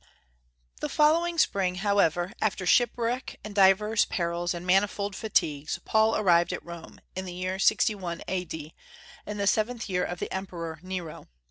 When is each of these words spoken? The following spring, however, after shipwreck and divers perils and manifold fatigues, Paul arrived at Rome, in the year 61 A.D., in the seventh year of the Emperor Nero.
The 0.79 0.89
following 0.89 1.37
spring, 1.37 1.75
however, 1.75 2.33
after 2.41 2.65
shipwreck 2.65 3.39
and 3.43 3.53
divers 3.53 4.05
perils 4.05 4.51
and 4.55 4.65
manifold 4.65 5.15
fatigues, 5.15 5.77
Paul 5.85 6.15
arrived 6.17 6.51
at 6.53 6.65
Rome, 6.65 7.01
in 7.15 7.25
the 7.25 7.33
year 7.35 7.59
61 7.59 8.23
A.D., 8.27 8.73
in 9.27 9.37
the 9.37 9.45
seventh 9.45 9.87
year 9.87 10.03
of 10.03 10.17
the 10.17 10.33
Emperor 10.33 10.79
Nero. 10.81 11.27